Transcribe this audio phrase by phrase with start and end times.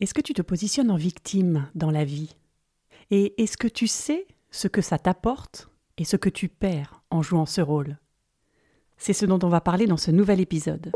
[0.00, 2.36] Est-ce que tu te positionnes en victime dans la vie?
[3.10, 7.20] Et est-ce que tu sais ce que ça t'apporte et ce que tu perds en
[7.20, 7.98] jouant ce rôle?
[8.96, 10.92] C'est ce dont on va parler dans ce nouvel épisode.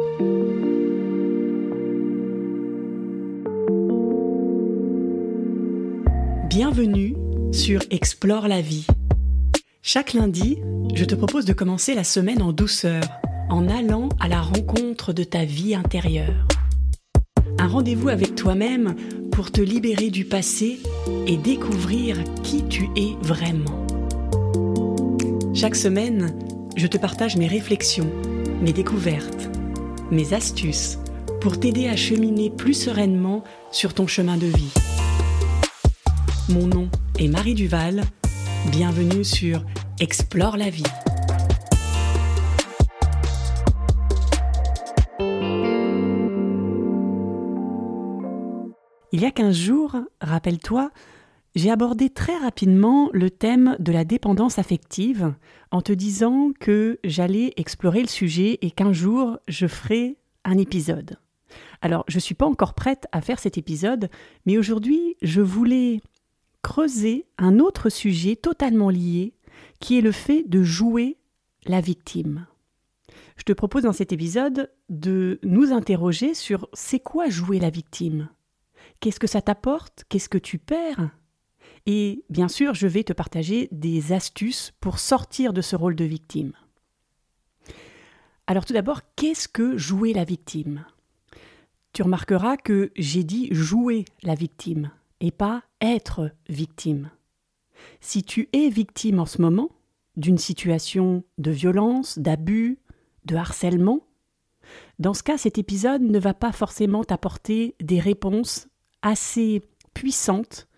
[6.49, 7.17] Bienvenue
[7.53, 8.87] sur Explore la vie.
[9.83, 10.59] Chaque lundi,
[10.95, 13.03] je te propose de commencer la semaine en douceur,
[13.51, 16.47] en allant à la rencontre de ta vie intérieure.
[17.59, 18.97] Un rendez-vous avec toi-même
[19.31, 20.81] pour te libérer du passé
[21.29, 23.87] et découvrir qui tu es vraiment.
[25.55, 26.37] Chaque semaine,
[26.77, 28.11] je te partage mes réflexions,
[28.61, 29.49] mes découvertes,
[30.11, 30.99] mes astuces
[31.41, 34.73] pour t'aider à cheminer plus sereinement sur ton chemin de vie.
[36.49, 36.89] Mon nom
[37.21, 38.03] est Marie Duval.
[38.73, 39.63] Bienvenue sur
[40.01, 40.83] Explore la vie.
[49.15, 50.91] Il y a 15 jours, rappelle-toi,
[51.55, 55.35] j'ai abordé très rapidement le thème de la dépendance affective
[55.71, 61.19] en te disant que j'allais explorer le sujet et qu'un jour je ferai un épisode.
[61.83, 64.09] Alors, je ne suis pas encore prête à faire cet épisode,
[64.47, 66.01] mais aujourd'hui, je voulais
[66.63, 69.35] creuser un autre sujet totalement lié,
[69.79, 71.19] qui est le fait de jouer
[71.67, 72.47] la victime.
[73.37, 78.31] Je te propose dans cet épisode de nous interroger sur c'est quoi jouer la victime
[79.01, 80.05] Qu'est-ce que ça t'apporte?
[80.09, 81.11] Qu'est-ce que tu perds?
[81.87, 86.05] Et bien sûr, je vais te partager des astuces pour sortir de ce rôle de
[86.05, 86.53] victime.
[88.47, 90.85] Alors tout d'abord, qu'est-ce que jouer la victime?
[91.93, 97.11] Tu remarqueras que j'ai dit jouer la victime et pas être victime.
[98.01, 99.71] Si tu es victime en ce moment
[100.17, 102.79] d'une situation de violence, d'abus,
[103.25, 104.01] de harcèlement,
[104.99, 108.69] dans ce cas, cet épisode ne va pas forcément t'apporter des réponses
[109.03, 109.63] assez
[109.95, 110.69] puissante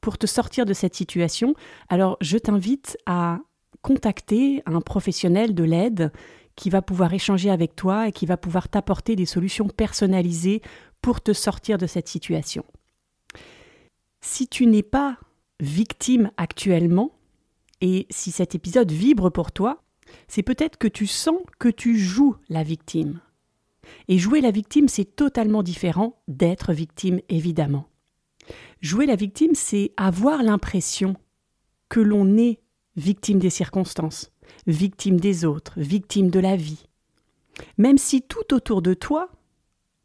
[0.00, 1.54] pour te sortir de cette situation,
[1.88, 3.38] alors je t'invite à
[3.82, 6.12] contacter un professionnel de l'aide
[6.56, 10.62] qui va pouvoir échanger avec toi et qui va pouvoir t'apporter des solutions personnalisées
[11.00, 12.64] pour te sortir de cette situation.
[14.20, 15.18] Si tu n'es pas
[15.60, 17.12] victime actuellement,
[17.80, 19.82] et si cet épisode vibre pour toi,
[20.28, 23.20] c'est peut-être que tu sens que tu joues la victime.
[24.08, 27.88] Et jouer la victime, c'est totalement différent d'être victime, évidemment.
[28.80, 31.14] Jouer la victime, c'est avoir l'impression
[31.88, 32.60] que l'on est
[32.96, 34.32] victime des circonstances,
[34.66, 36.86] victime des autres, victime de la vie.
[37.78, 39.28] Même si tout autour de toi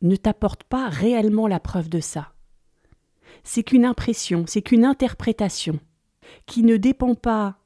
[0.01, 2.33] ne t'apporte pas réellement la preuve de ça.
[3.43, 5.79] C'est qu'une impression, c'est qu'une interprétation
[6.45, 7.57] qui ne dépend pas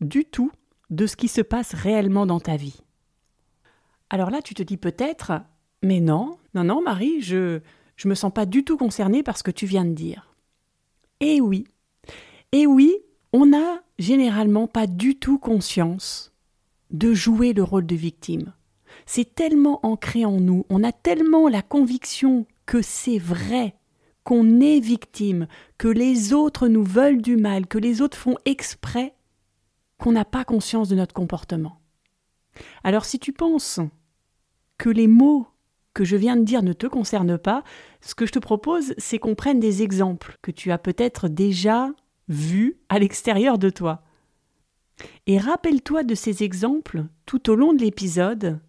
[0.00, 0.52] du tout
[0.90, 2.80] de ce qui se passe réellement dans ta vie.
[4.10, 5.32] Alors là, tu te dis peut-être,
[5.82, 7.60] mais non, non, non, Marie, je
[8.00, 10.34] je me sens pas du tout concernée par ce que tu viens de dire.
[11.20, 11.66] Eh oui,
[12.50, 12.96] eh oui,
[13.34, 16.32] on n'a généralement pas du tout conscience
[16.90, 18.54] de jouer le rôle de victime.
[19.04, 23.74] C'est tellement ancré en nous, on a tellement la conviction que c'est vrai,
[24.24, 29.14] qu'on est victime, que les autres nous veulent du mal, que les autres font exprès,
[29.98, 31.82] qu'on n'a pas conscience de notre comportement.
[32.82, 33.78] Alors si tu penses
[34.78, 35.49] que les mots
[35.94, 37.64] que je viens de dire ne te concernent pas,
[38.00, 41.90] ce que je te propose, c'est qu'on prenne des exemples que tu as peut-être déjà
[42.28, 44.02] vus à l'extérieur de toi.
[45.26, 48.60] Et rappelle-toi de ces exemples tout au long de l'épisode,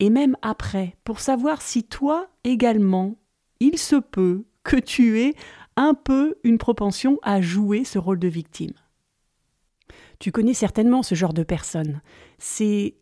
[0.00, 3.16] et même après, pour savoir si toi également,
[3.60, 5.34] il se peut que tu aies
[5.76, 8.74] un peu une propension à jouer ce rôle de victime.
[10.18, 12.00] Tu connais certainement ce genre de personne.
[12.38, 12.96] C'est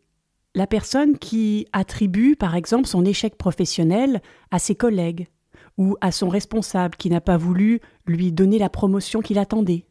[0.56, 5.28] la personne qui attribue, par exemple, son échec professionnel à ses collègues
[5.76, 9.84] ou à son responsable qui n'a pas voulu lui donner la promotion qu'il attendait.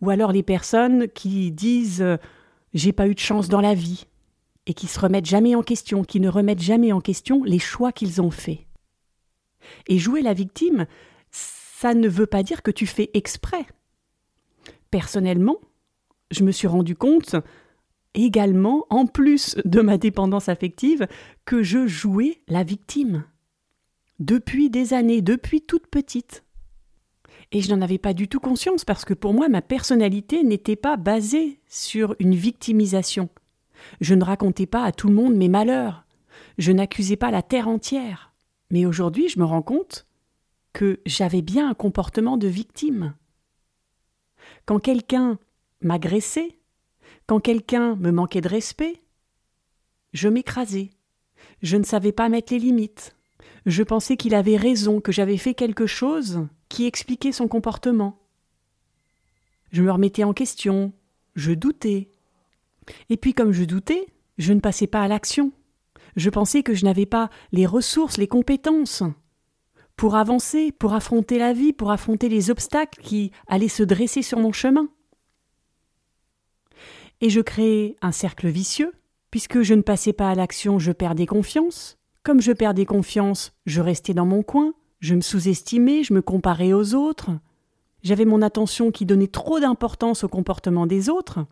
[0.00, 2.16] Ou alors les personnes qui disent euh,
[2.74, 4.08] j'ai pas eu de chance dans la vie
[4.66, 7.92] et qui se remettent jamais en question, qui ne remettent jamais en question les choix
[7.92, 8.58] qu'ils ont faits.
[9.86, 10.86] Et jouer la victime,
[11.30, 13.66] ça ne veut pas dire que tu fais exprès.
[14.90, 15.58] Personnellement,
[16.32, 17.36] je me suis rendu compte
[18.14, 21.06] également, en plus de ma dépendance affective,
[21.44, 23.24] que je jouais la victime.
[24.18, 26.44] Depuis des années, depuis toute petite.
[27.50, 30.76] Et je n'en avais pas du tout conscience parce que pour moi, ma personnalité n'était
[30.76, 33.28] pas basée sur une victimisation.
[34.00, 36.04] Je ne racontais pas à tout le monde mes malheurs.
[36.58, 38.32] Je n'accusais pas la terre entière.
[38.70, 40.06] Mais aujourd'hui, je me rends compte
[40.72, 43.14] que j'avais bien un comportement de victime.
[44.64, 45.38] Quand quelqu'un
[45.82, 46.58] m'agressait,
[47.26, 49.02] quand quelqu'un me manquait de respect,
[50.12, 50.90] je m'écrasais.
[51.62, 53.16] Je ne savais pas mettre les limites.
[53.66, 58.18] Je pensais qu'il avait raison, que j'avais fait quelque chose qui expliquait son comportement.
[59.70, 60.92] Je me remettais en question,
[61.34, 62.10] je doutais.
[63.08, 64.06] Et puis comme je doutais,
[64.38, 65.52] je ne passais pas à l'action.
[66.16, 69.02] Je pensais que je n'avais pas les ressources, les compétences
[69.96, 74.38] pour avancer, pour affronter la vie, pour affronter les obstacles qui allaient se dresser sur
[74.38, 74.88] mon chemin.
[77.22, 78.92] Et je créais un cercle vicieux,
[79.30, 81.96] puisque je ne passais pas à l'action, je perdais confiance.
[82.24, 86.72] Comme je perdais confiance, je restais dans mon coin, je me sous-estimais, je me comparais
[86.72, 87.30] aux autres.
[88.02, 91.46] J'avais mon attention qui donnait trop d'importance au comportement des autres.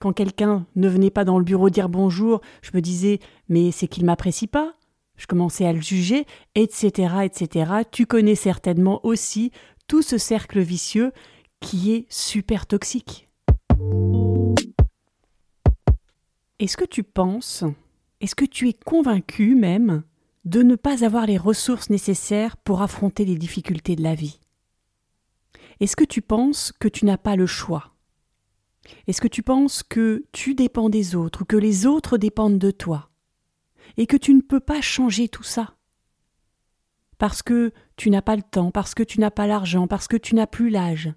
[0.00, 3.86] Quand quelqu'un ne venait pas dans le bureau dire bonjour, je me disais mais c'est
[3.86, 4.74] qu'il m'apprécie pas.
[5.16, 6.26] Je commençais à le juger,
[6.56, 7.72] etc., etc.
[7.92, 9.52] Tu connais certainement aussi
[9.86, 11.12] tout ce cercle vicieux
[11.60, 13.28] qui est super toxique.
[16.58, 17.64] Est-ce que tu penses,
[18.20, 20.04] est-ce que tu es convaincu même
[20.44, 24.40] de ne pas avoir les ressources nécessaires pour affronter les difficultés de la vie
[25.80, 27.94] Est-ce que tu penses que tu n'as pas le choix
[29.06, 32.70] Est-ce que tu penses que tu dépends des autres ou que les autres dépendent de
[32.70, 33.10] toi
[33.96, 35.74] et que tu ne peux pas changer tout ça.
[37.18, 40.16] Parce que tu n'as pas le temps, parce que tu n'as pas l'argent, parce que
[40.16, 41.12] tu n'as plus l'âge.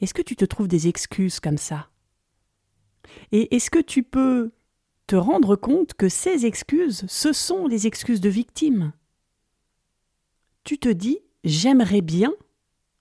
[0.00, 1.90] Est-ce que tu te trouves des excuses comme ça
[3.32, 4.52] Et est-ce que tu peux
[5.06, 8.92] te rendre compte que ces excuses, ce sont les excuses de victime
[10.64, 12.32] Tu te dis j'aimerais bien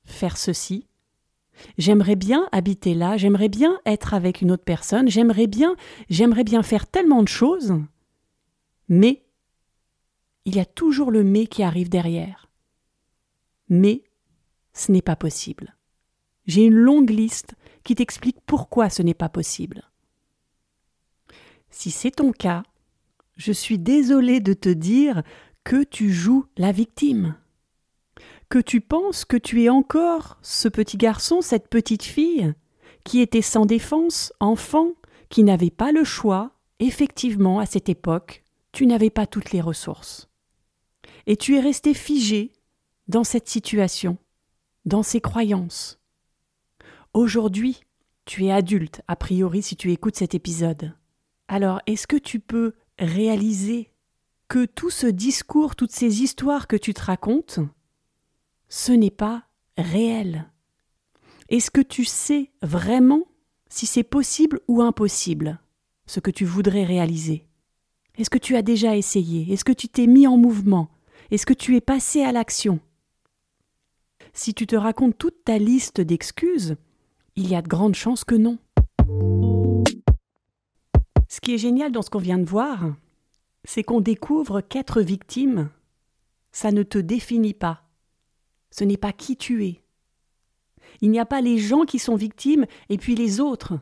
[0.06, 0.88] faire ceci,
[1.78, 5.76] J'aimerais bien habiter là, j'aimerais bien être avec une autre personne, j'aimerais bien,
[6.10, 7.74] j'aimerais bien faire tellement de choses,
[8.90, 9.24] mais
[10.46, 12.50] il y a toujours le mais qui arrive derrière.
[13.70, 14.04] Mais
[14.74, 15.76] ce n'est pas possible.
[16.46, 19.90] J'ai une longue liste qui t'explique pourquoi ce n'est pas possible.
[21.74, 22.62] Si c'est ton cas,
[23.36, 25.24] je suis désolé de te dire
[25.64, 27.36] que tu joues la victime,
[28.48, 32.54] que tu penses que tu es encore ce petit garçon, cette petite fille,
[33.04, 34.92] qui était sans défense, enfant,
[35.30, 40.30] qui n'avait pas le choix, effectivement, à cette époque, tu n'avais pas toutes les ressources.
[41.26, 42.54] Et tu es resté figé
[43.08, 44.20] dans cette situation,
[44.86, 46.00] dans ces croyances.
[47.16, 47.82] Aujourd'hui,
[48.26, 50.94] tu es adulte, a priori, si tu écoutes cet épisode.
[51.48, 53.92] Alors, est-ce que tu peux réaliser
[54.48, 57.60] que tout ce discours, toutes ces histoires que tu te racontes,
[58.70, 59.44] ce n'est pas
[59.78, 60.50] réel?
[61.50, 63.24] Est-ce que tu sais vraiment
[63.70, 65.60] si c'est possible ou impossible,
[66.06, 67.48] ce que tu voudrais réaliser?
[68.18, 69.52] Est-ce que tu as déjà essayé?
[69.52, 70.90] Est-ce que tu t'es mis en mouvement?
[71.32, 72.80] Est-ce que tu es passé à l'action?
[74.34, 76.76] Si tu te racontes toute ta liste d'excuses,
[77.36, 78.58] il y a de grandes chances que non.
[81.34, 82.94] Ce qui est génial dans ce qu'on vient de voir,
[83.64, 85.72] c'est qu'on découvre qu'être victime,
[86.52, 87.90] ça ne te définit pas.
[88.70, 89.82] Ce n'est pas qui tu es.
[91.02, 93.80] Il n'y a pas les gens qui sont victimes et puis les autres.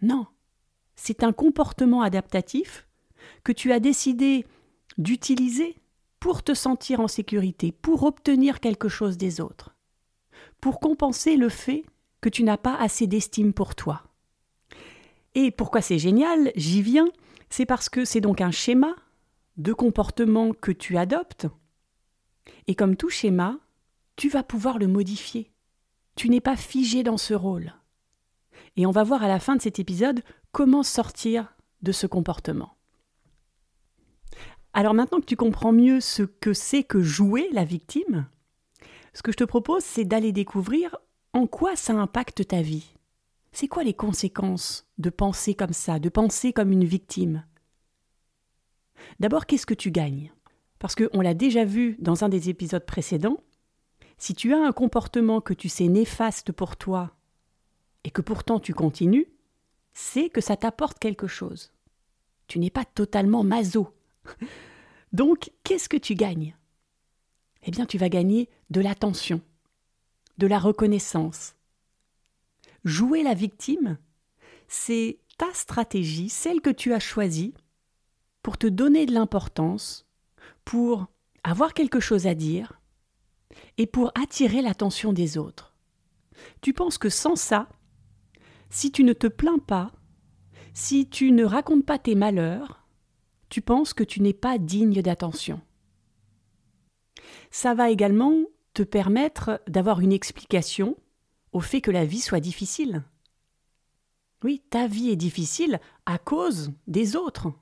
[0.00, 0.26] Non,
[0.96, 2.88] c'est un comportement adaptatif
[3.44, 4.46] que tu as décidé
[4.96, 5.76] d'utiliser
[6.18, 9.76] pour te sentir en sécurité, pour obtenir quelque chose des autres,
[10.62, 11.84] pour compenser le fait
[12.22, 14.07] que tu n'as pas assez d'estime pour toi.
[15.40, 17.06] Et pourquoi c'est génial, j'y viens,
[17.48, 18.96] c'est parce que c'est donc un schéma
[19.56, 21.46] de comportement que tu adoptes,
[22.66, 23.56] et comme tout schéma,
[24.16, 25.52] tu vas pouvoir le modifier.
[26.16, 27.72] Tu n'es pas figé dans ce rôle.
[28.74, 32.74] Et on va voir à la fin de cet épisode comment sortir de ce comportement.
[34.72, 38.26] Alors maintenant que tu comprends mieux ce que c'est que jouer la victime,
[39.14, 40.96] ce que je te propose, c'est d'aller découvrir
[41.32, 42.97] en quoi ça impacte ta vie.
[43.52, 47.44] C'est quoi les conséquences de penser comme ça, de penser comme une victime?
[49.20, 50.32] D'abord, qu'est-ce que tu gagnes?
[50.78, 53.40] Parce qu'on l'a déjà vu dans un des épisodes précédents,
[54.16, 57.12] si tu as un comportement que tu sais néfaste pour toi
[58.04, 59.28] et que pourtant tu continues,
[59.92, 61.72] c'est que ça t'apporte quelque chose.
[62.46, 63.88] Tu n'es pas totalement maso.
[65.12, 66.56] Donc, qu'est-ce que tu gagnes?
[67.64, 69.40] Eh bien, tu vas gagner de l'attention,
[70.38, 71.54] de la reconnaissance.
[72.88, 73.98] Jouer la victime,
[74.66, 77.52] c'est ta stratégie, celle que tu as choisie,
[78.42, 80.08] pour te donner de l'importance,
[80.64, 81.06] pour
[81.44, 82.80] avoir quelque chose à dire
[83.76, 85.74] et pour attirer l'attention des autres.
[86.62, 87.68] Tu penses que sans ça,
[88.70, 89.92] si tu ne te plains pas,
[90.72, 92.86] si tu ne racontes pas tes malheurs,
[93.50, 95.60] tu penses que tu n'es pas digne d'attention.
[97.50, 98.34] Ça va également
[98.72, 100.96] te permettre d'avoir une explication
[101.52, 103.04] au fait que la vie soit difficile.
[104.44, 107.52] Oui, ta vie est difficile à cause des autres,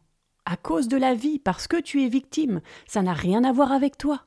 [0.44, 2.60] à cause de la vie, parce que tu es victime.
[2.86, 4.26] Ça n'a rien à voir avec toi.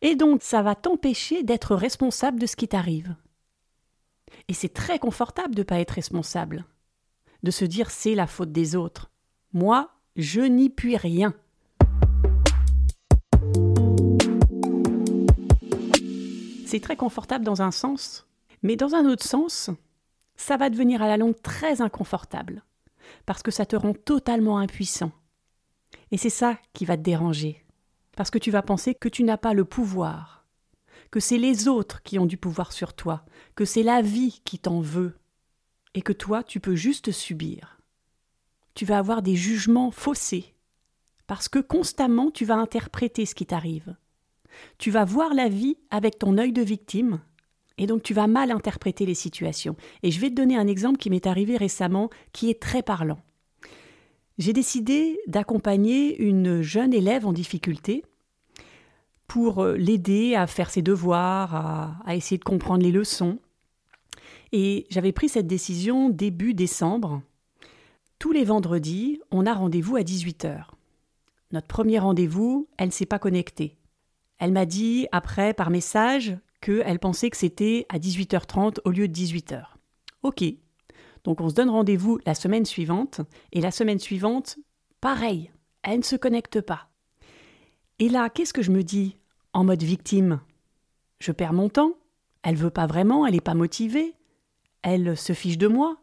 [0.00, 3.16] Et donc, ça va t'empêcher d'être responsable de ce qui t'arrive.
[4.48, 6.64] Et c'est très confortable de ne pas être responsable,
[7.42, 9.10] de se dire c'est la faute des autres.
[9.52, 11.34] Moi, je n'y puis rien.
[16.66, 18.26] C'est très confortable dans un sens,
[18.64, 19.70] mais dans un autre sens,
[20.36, 22.64] ça va devenir à la longue très inconfortable,
[23.26, 25.12] parce que ça te rend totalement impuissant.
[26.10, 27.62] Et c'est ça qui va te déranger,
[28.16, 30.46] parce que tu vas penser que tu n'as pas le pouvoir,
[31.10, 34.58] que c'est les autres qui ont du pouvoir sur toi, que c'est la vie qui
[34.58, 35.18] t'en veut,
[35.92, 37.78] et que toi tu peux juste subir.
[38.74, 40.54] Tu vas avoir des jugements faussés,
[41.26, 43.94] parce que constamment tu vas interpréter ce qui t'arrive.
[44.78, 47.20] Tu vas voir la vie avec ton œil de victime,
[47.78, 49.76] et donc tu vas mal interpréter les situations.
[50.02, 53.18] Et je vais te donner un exemple qui m'est arrivé récemment, qui est très parlant.
[54.38, 58.04] J'ai décidé d'accompagner une jeune élève en difficulté
[59.26, 63.38] pour euh, l'aider à faire ses devoirs, à, à essayer de comprendre les leçons.
[64.52, 67.22] Et j'avais pris cette décision début décembre.
[68.18, 70.66] Tous les vendredis, on a rendez-vous à 18h.
[71.52, 73.76] Notre premier rendez-vous, elle ne s'est pas connectée.
[74.38, 79.12] Elle m'a dit après par message qu'elle pensait que c'était à 18h30 au lieu de
[79.12, 79.64] 18h.
[80.22, 80.42] Ok.
[81.22, 83.20] Donc on se donne rendez-vous la semaine suivante,
[83.52, 84.58] et la semaine suivante,
[85.00, 85.50] pareil,
[85.82, 86.88] elle ne se connecte pas.
[87.98, 89.18] Et là, qu'est-ce que je me dis
[89.52, 90.40] en mode victime?
[91.20, 91.92] Je perds mon temps,
[92.42, 94.14] elle veut pas vraiment, elle n'est pas motivée,
[94.82, 95.98] elle se fiche de moi,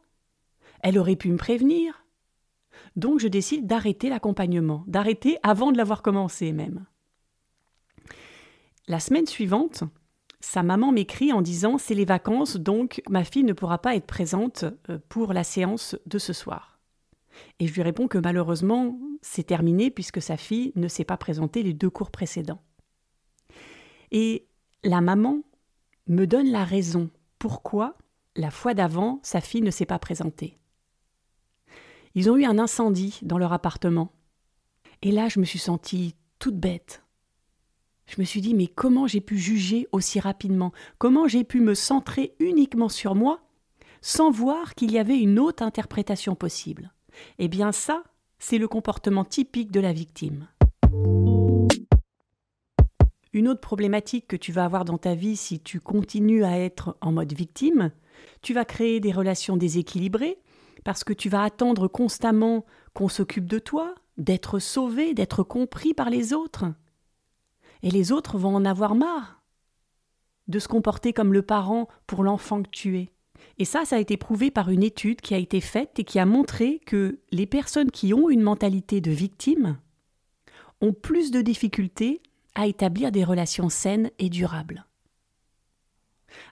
[0.82, 2.06] elle aurait pu me prévenir.
[2.96, 6.86] Donc je décide d'arrêter l'accompagnement, d'arrêter avant de l'avoir commencé même.
[8.88, 9.84] La semaine suivante,
[10.41, 14.07] sa maman m'écrit en disant c'est les vacances, donc ma fille ne pourra pas être
[14.07, 16.79] présente euh, pour la séance de ce soir.
[17.60, 21.63] Et je lui réponds que malheureusement, c'est terminé puisque sa fille ne s'est pas présentée
[21.63, 22.62] les deux cours précédents.
[24.12, 24.48] Et
[24.83, 25.41] la maman
[26.07, 27.95] me donne la raison pourquoi
[28.36, 30.57] la fois d'avant sa fille ne s'est pas présentée.
[32.15, 34.12] Ils ont eu un incendie dans leur appartement.
[35.01, 37.03] Et là, je me suis sentie toute bête,
[38.12, 40.74] je me suis dit, mais comment j'ai pu juger aussi rapidement?
[40.98, 43.39] Comment j'ai pu me centrer uniquement sur moi
[44.01, 46.91] sans voir qu'il y avait une autre interprétation possible?
[47.39, 48.03] Eh bien ça,
[48.38, 50.50] c'est le comportement typique de la victime.
[53.32, 56.98] Une autre problématique que tu vas avoir dans ta vie si tu continues à être
[57.00, 57.91] en mode victime,
[58.41, 60.38] tu vas créer des relations déséquilibrées
[60.84, 66.10] parce que tu vas attendre constamment qu'on s'occupe de toi, d'être sauvé, d'être compris par
[66.10, 66.65] les autres.
[67.83, 69.41] Et les autres vont en avoir marre
[70.47, 73.11] de se comporter comme le parent pour l'enfant que tu es.
[73.57, 76.19] Et ça, ça a été prouvé par une étude qui a été faite et qui
[76.19, 79.79] a montré que les personnes qui ont une mentalité de victime
[80.81, 82.21] ont plus de difficultés
[82.55, 84.85] à établir des relations saines et durables.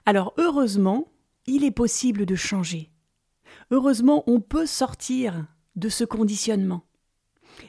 [0.06, 1.08] Alors heureusement,
[1.46, 2.90] il est possible de changer.
[3.70, 5.46] Heureusement, on peut sortir
[5.76, 6.84] de ce conditionnement.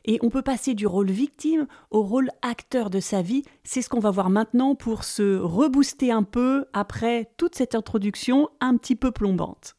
[0.06, 3.44] Et on peut passer du rôle victime au rôle acteur de sa vie.
[3.64, 8.50] C'est ce qu'on va voir maintenant pour se rebooster un peu après toute cette introduction
[8.60, 9.76] un petit peu plombante.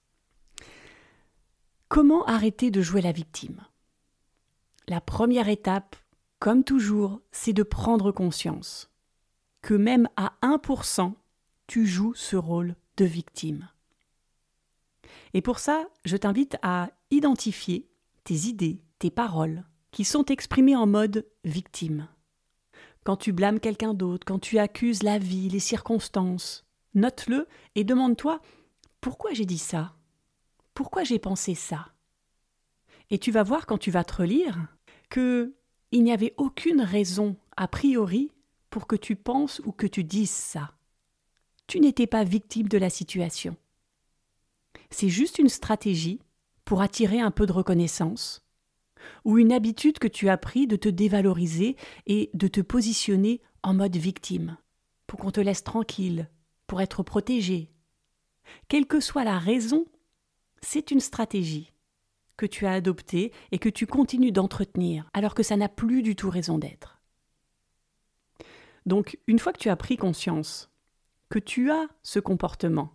[1.88, 3.61] Comment arrêter de jouer la victime?
[4.88, 5.97] La première étape,
[6.38, 8.90] comme toujours, c'est de prendre conscience
[9.61, 11.12] que même à 1%,
[11.69, 13.69] tu joues ce rôle de victime.
[15.35, 17.88] Et pour ça, je t'invite à identifier
[18.25, 22.08] tes idées, tes paroles, qui sont exprimés en mode victime.
[23.04, 28.40] Quand tu blâmes quelqu'un d'autre, quand tu accuses la vie, les circonstances, note-le et demande-toi
[29.00, 29.96] pourquoi j'ai dit ça?
[30.75, 31.92] Pourquoi j'ai pensé ça?
[33.11, 34.68] Et tu vas voir quand tu vas te relire
[35.11, 35.54] que
[35.90, 38.30] il n'y avait aucune raison a priori
[38.70, 40.72] pour que tu penses ou que tu dises ça.
[41.66, 43.56] Tu n'étais pas victime de la situation.
[44.90, 46.20] C'est juste une stratégie
[46.64, 48.42] pour attirer un peu de reconnaissance,
[49.25, 53.75] ou une habitude que tu as pris de te dévaloriser et de te positionner en
[53.75, 54.56] mode victime,
[55.06, 56.28] pour qu'on te laisse tranquille,
[56.66, 57.71] pour être protégé.
[58.68, 59.87] Quelle que soit la raison,
[60.61, 61.73] c'est une stratégie
[62.37, 66.16] que tu as adoptée et que tu continues d'entretenir alors que ça n'a plus du
[66.16, 67.00] tout raison d'être.
[68.87, 70.71] Donc, une fois que tu as pris conscience
[71.28, 72.92] que tu as ce comportement,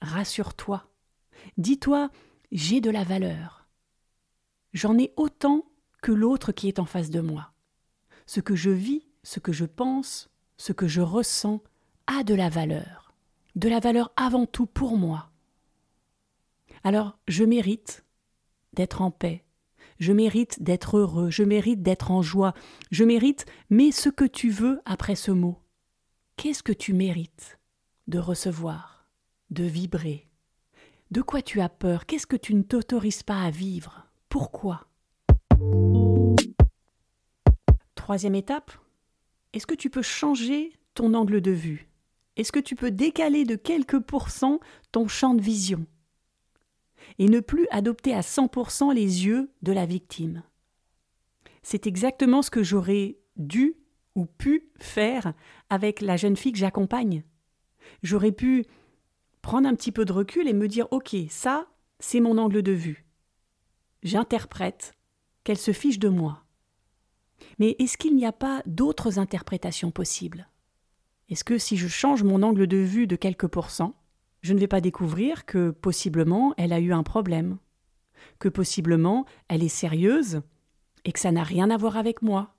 [0.00, 0.88] rassure-toi.
[1.58, 2.10] Dis-toi,
[2.52, 3.59] j'ai de la valeur
[4.72, 5.64] j'en ai autant
[6.02, 7.52] que l'autre qui est en face de moi.
[8.26, 11.62] Ce que je vis, ce que je pense, ce que je ressens
[12.06, 13.14] a de la valeur,
[13.56, 15.30] de la valeur avant tout pour moi.
[16.84, 18.04] Alors je mérite
[18.72, 19.44] d'être en paix,
[19.98, 22.54] je mérite d'être heureux, je mérite d'être en joie,
[22.90, 25.58] je mérite, mais ce que tu veux après ce mot.
[26.36, 27.58] Qu'est-ce que tu mérites
[28.06, 29.06] de recevoir,
[29.50, 30.26] de vibrer?
[31.10, 32.06] De quoi tu as peur?
[32.06, 34.09] Qu'est-ce que tu ne t'autorises pas à vivre?
[34.30, 34.86] Pourquoi?
[37.96, 38.70] Troisième étape,
[39.52, 41.90] est-ce que tu peux changer ton angle de vue?
[42.36, 44.60] Est-ce que tu peux décaler de quelques pourcents
[44.92, 45.84] ton champ de vision?
[47.18, 50.44] Et ne plus adopter à 100% les yeux de la victime?
[51.64, 53.74] C'est exactement ce que j'aurais dû
[54.14, 55.34] ou pu faire
[55.70, 57.24] avec la jeune fille que j'accompagne.
[58.04, 58.64] J'aurais pu
[59.42, 61.66] prendre un petit peu de recul et me dire Ok, ça,
[61.98, 63.09] c'est mon angle de vue.
[64.02, 64.94] J'interprète
[65.44, 66.44] qu'elle se fiche de moi.
[67.58, 70.48] Mais est-ce qu'il n'y a pas d'autres interprétations possibles?
[71.28, 73.94] Est-ce que si je change mon angle de vue de quelques pourcents,
[74.42, 77.58] je ne vais pas découvrir que possiblement elle a eu un problème,
[78.38, 80.42] que possiblement elle est sérieuse
[81.04, 82.54] et que ça n'a rien à voir avec moi?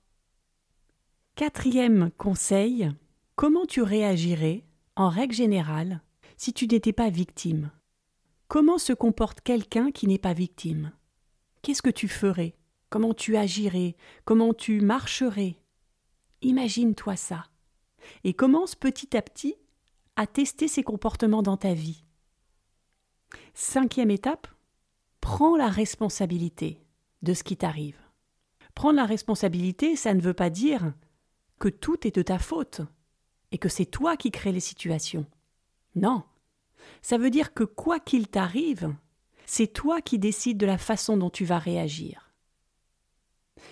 [1.34, 2.92] Quatrième conseil,
[3.36, 4.64] comment tu réagirais,
[4.96, 6.02] en règle générale,
[6.36, 7.70] si tu n'étais pas victime?
[8.48, 10.92] Comment se comporte quelqu'un qui n'est pas victime?
[11.62, 12.56] Qu'est-ce que tu ferais?
[12.90, 13.96] Comment tu agirais?
[14.24, 15.56] Comment tu marcherais?
[16.42, 17.44] Imagine-toi ça.
[18.24, 19.56] Et commence petit à petit
[20.16, 22.04] à tester ces comportements dans ta vie.
[23.54, 24.48] Cinquième étape,
[25.20, 26.84] prends la responsabilité
[27.22, 27.98] de ce qui t'arrive.
[28.74, 30.92] Prendre la responsabilité, ça ne veut pas dire
[31.58, 32.80] que tout est de ta faute
[33.52, 35.26] et que c'est toi qui crée les situations.
[35.94, 36.24] Non.
[37.02, 38.92] Ça veut dire que quoi qu'il t'arrive,
[39.46, 42.32] c'est toi qui décides de la façon dont tu vas réagir.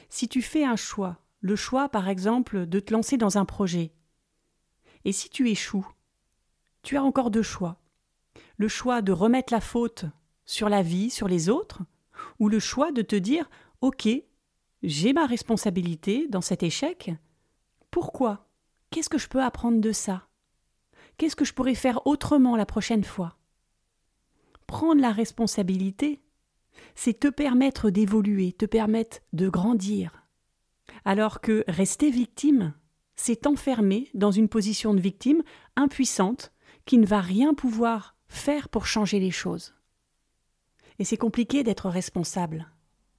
[0.08, 3.92] Si tu fais un choix, le choix par exemple de te lancer dans un projet,
[5.04, 5.86] et si tu échoues,
[6.82, 7.80] tu as encore deux choix.
[8.56, 10.04] Le choix de remettre la faute
[10.44, 11.82] sur la vie, sur les autres,
[12.38, 13.48] ou le choix de te dire
[13.80, 14.08] Ok,
[14.82, 17.12] j'ai ma responsabilité dans cet échec.
[17.90, 18.48] Pourquoi?
[18.90, 20.28] Qu'est-ce que je peux apprendre de ça?
[21.16, 23.36] Qu'est-ce que je pourrais faire autrement la prochaine fois?
[24.70, 26.22] Prendre la responsabilité,
[26.94, 30.24] c'est te permettre d'évoluer, te permettre de grandir.
[31.04, 32.72] Alors que rester victime,
[33.16, 35.42] c'est t'enfermer dans une position de victime
[35.74, 36.52] impuissante
[36.84, 39.74] qui ne va rien pouvoir faire pour changer les choses.
[41.00, 42.70] Et c'est compliqué d'être responsable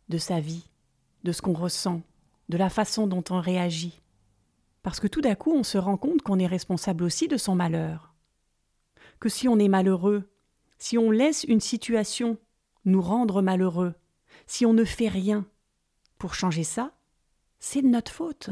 [0.07, 0.69] de sa vie,
[1.25, 2.01] de ce qu'on ressent,
[2.47, 4.01] de la façon dont on réagit.
[4.83, 7.55] Parce que tout d'un coup, on se rend compte qu'on est responsable aussi de son
[7.55, 8.13] malheur.
[9.19, 10.30] Que si on est malheureux,
[10.81, 12.39] si on laisse une situation
[12.85, 13.93] nous rendre malheureux,
[14.47, 15.45] si on ne fait rien
[16.17, 16.91] pour changer ça,
[17.59, 18.49] c'est de notre faute.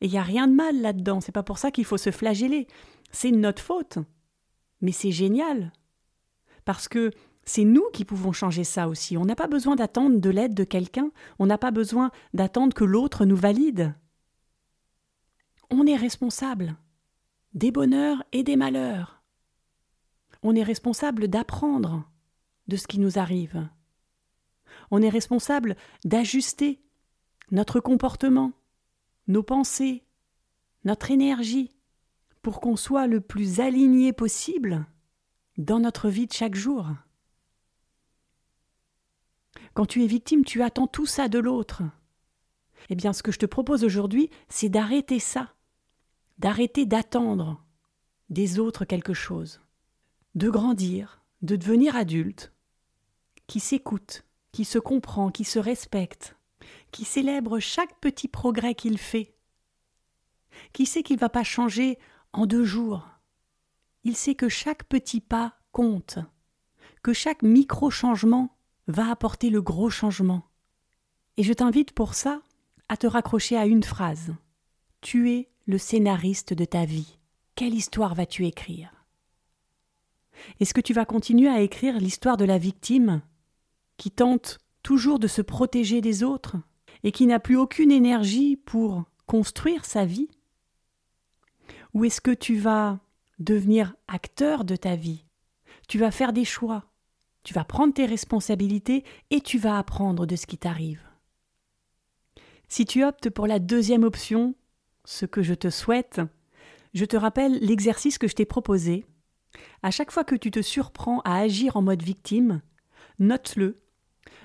[0.00, 2.10] Et il n'y a rien de mal là-dedans, c'est pas pour ça qu'il faut se
[2.10, 2.66] flageller.
[3.12, 3.98] C'est notre faute.
[4.80, 5.70] Mais c'est génial.
[6.64, 7.10] Parce que
[7.44, 9.18] c'est nous qui pouvons changer ça aussi.
[9.18, 12.84] On n'a pas besoin d'attendre de l'aide de quelqu'un, on n'a pas besoin d'attendre que
[12.84, 13.94] l'autre nous valide.
[15.68, 16.74] On est responsable
[17.52, 19.15] des bonheurs et des malheurs.
[20.48, 22.08] On est responsable d'apprendre
[22.68, 23.68] de ce qui nous arrive.
[24.92, 26.80] On est responsable d'ajuster
[27.50, 28.52] notre comportement,
[29.26, 30.04] nos pensées,
[30.84, 31.74] notre énergie,
[32.42, 34.86] pour qu'on soit le plus aligné possible
[35.58, 36.90] dans notre vie de chaque jour.
[39.74, 41.82] Quand tu es victime, tu attends tout ça de l'autre.
[42.88, 45.54] Eh bien, ce que je te propose aujourd'hui, c'est d'arrêter ça,
[46.38, 47.64] d'arrêter d'attendre
[48.30, 49.60] des autres quelque chose,
[50.36, 52.52] de grandir, de devenir adulte,
[53.46, 56.36] qui s'écoute, qui se comprend, qui se respecte,
[56.92, 59.34] qui célèbre chaque petit progrès qu'il fait,
[60.74, 61.98] qui sait qu'il ne va pas changer
[62.34, 63.08] en deux jours?
[64.04, 66.18] Il sait que chaque petit pas compte,
[67.02, 68.56] que chaque micro-changement
[68.88, 70.42] va apporter le gros changement.
[71.38, 72.42] Et je t'invite pour ça
[72.90, 74.34] à te raccrocher à une phrase.
[75.00, 77.18] Tu es le scénariste de ta vie.
[77.54, 78.95] Quelle histoire vas-tu écrire?
[80.60, 83.22] Est-ce que tu vas continuer à écrire l'histoire de la victime
[83.96, 86.56] qui tente toujours de se protéger des autres
[87.02, 90.28] et qui n'a plus aucune énergie pour construire sa vie?
[91.94, 93.00] Ou est-ce que tu vas
[93.38, 95.24] devenir acteur de ta vie?
[95.88, 96.84] Tu vas faire des choix,
[97.42, 101.00] tu vas prendre tes responsabilités et tu vas apprendre de ce qui t'arrive.
[102.68, 104.54] Si tu optes pour la deuxième option,
[105.04, 106.20] ce que je te souhaite,
[106.94, 109.06] je te rappelle l'exercice que je t'ai proposé.
[109.82, 112.62] À chaque fois que tu te surprends à agir en mode victime,
[113.18, 113.82] note-le.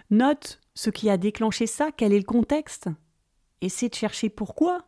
[0.09, 2.89] Note ce qui a déclenché ça, quel est le contexte.
[3.61, 4.85] Essaie de chercher pourquoi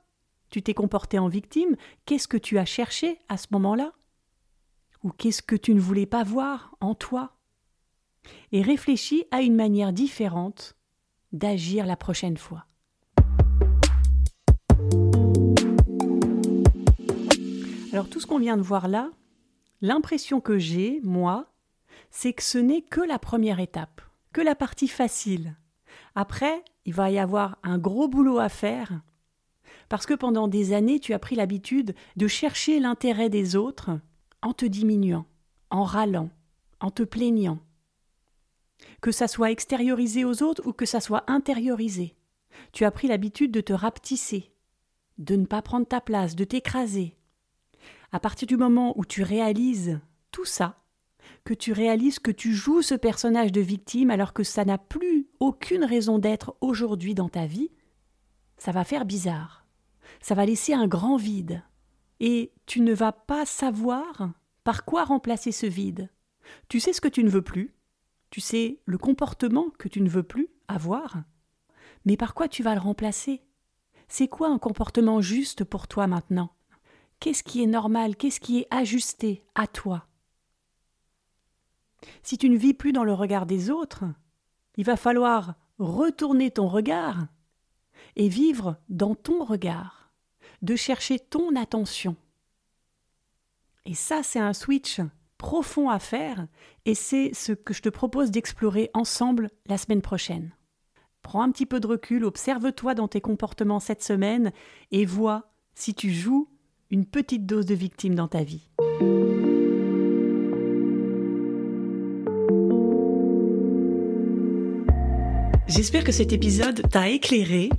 [0.50, 3.92] tu t'es comporté en victime, qu'est-ce que tu as cherché à ce moment-là
[5.04, 7.38] Ou qu'est-ce que tu ne voulais pas voir en toi
[8.52, 10.76] Et réfléchis à une manière différente
[11.32, 12.66] d'agir la prochaine fois.
[17.92, 19.10] Alors tout ce qu'on vient de voir là,
[19.84, 21.54] l'impression que j'ai, moi,
[22.10, 25.56] c'est que ce n'est que la première étape, que la partie facile.
[26.16, 29.02] Après, il va y avoir un gros boulot à faire,
[29.90, 33.92] parce que pendant des années, tu as pris l'habitude de chercher l'intérêt des autres
[34.42, 35.26] en te diminuant,
[35.70, 36.30] en râlant,
[36.80, 37.60] en te plaignant.
[39.02, 42.16] Que ça soit extériorisé aux autres ou que ça soit intériorisé.
[42.72, 44.54] Tu as pris l'habitude de te rapetisser,
[45.18, 47.18] de ne pas prendre ta place, de t'écraser,
[48.14, 50.00] à partir du moment où tu réalises
[50.32, 50.84] tout ça,
[51.46, 55.28] que tu réalises que tu joues ce personnage de victime alors que ça n'a plus
[55.40, 57.72] aucune raison d'être aujourd'hui dans ta vie,
[58.58, 59.66] ça va faire bizarre.
[60.22, 61.64] Ça va laisser un grand vide.
[62.20, 64.32] Et tu ne vas pas savoir
[64.64, 66.10] par quoi remplacer ce vide.
[66.70, 67.74] Tu sais ce que tu ne veux plus,
[68.30, 71.24] tu sais le comportement que tu ne veux plus avoir,
[72.06, 73.42] mais par quoi tu vas le remplacer?
[74.08, 76.52] C'est quoi un comportement juste pour toi maintenant?
[77.24, 78.18] Qu'est-ce qui est normal?
[78.18, 80.06] Qu'est-ce qui est ajusté à toi?
[82.22, 84.04] Si tu ne vis plus dans le regard des autres,
[84.76, 87.28] il va falloir retourner ton regard
[88.18, 90.12] et vivre dans ton regard,
[90.64, 92.18] de chercher ton attention.
[93.86, 95.00] Et ça, c'est un switch
[95.38, 96.46] profond à faire,
[96.84, 100.54] et c'est ce que je te propose d'explorer ensemble la semaine prochaine.
[101.22, 104.52] Prends un petit peu de recul, observe-toi dans tes comportements cette semaine
[104.92, 106.50] et vois si tu joues
[106.94, 108.70] une petite dose de victime dans ta vie.
[115.68, 117.72] J'espère que cet épisode t'a éclairé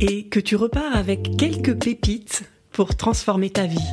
[0.00, 3.90] et que tu repars avec quelques pépites pour transformer ta vie.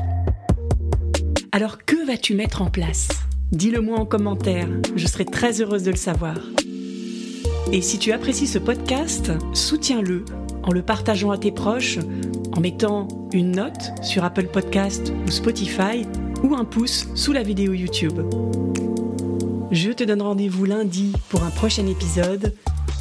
[1.51, 3.09] Alors que vas-tu mettre en place?
[3.51, 6.37] Dis-le moi en commentaire, je serai très heureuse de le savoir.
[7.73, 10.23] Et si tu apprécies ce podcast, soutiens-le
[10.63, 11.99] en le partageant à tes proches,
[12.55, 16.05] en mettant une note sur Apple Podcast ou Spotify
[16.43, 18.19] ou un pouce sous la vidéo YouTube.
[19.71, 22.53] Je te donne rendez-vous lundi pour un prochain épisode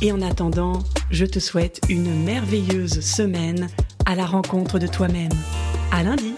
[0.02, 0.78] et en attendant,
[1.10, 3.68] je te souhaite une merveilleuse semaine
[4.06, 5.32] à la rencontre de toi-même.
[5.92, 6.34] À lundi!